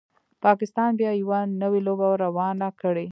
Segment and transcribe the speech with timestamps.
[0.45, 3.07] پاکستان بیا یوه نوي لوبه روانه کړي